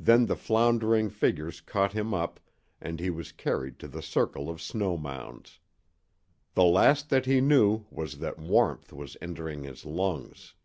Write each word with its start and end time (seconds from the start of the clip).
Then 0.00 0.26
the 0.26 0.34
floundering 0.34 1.08
figures 1.10 1.60
caught 1.60 1.92
him 1.92 2.12
up, 2.12 2.40
and 2.80 2.98
he 2.98 3.08
was 3.08 3.30
carried 3.30 3.78
to 3.78 3.86
the 3.86 4.02
circle 4.02 4.50
of 4.50 4.60
snow 4.60 4.96
mounds. 4.98 5.60
The 6.54 6.64
last 6.64 7.08
that 7.10 7.26
he 7.26 7.40
knew 7.40 7.84
was 7.88 8.18
that 8.18 8.36
warmth 8.40 8.92
was 8.92 9.16
entering 9.22 9.62
his 9.62 9.86
lungs. 9.86 10.56